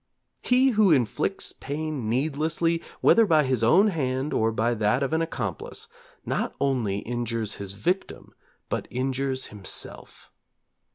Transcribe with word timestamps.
He 0.41 0.69
who 0.69 0.91
inflicts 0.91 1.53
pain 1.53 2.09
needlessly, 2.09 2.81
whether 3.01 3.23
by 3.27 3.43
his 3.43 3.61
own 3.63 3.89
hand 3.89 4.33
or 4.33 4.51
by 4.51 4.73
that 4.73 5.03
of 5.03 5.13
an 5.13 5.21
accomplice, 5.21 5.87
not 6.25 6.55
only 6.59 7.01
injures 7.01 7.57
his 7.57 7.73
victim, 7.73 8.33
but 8.67 8.87
injures 8.89 9.49
himself. 9.53 10.31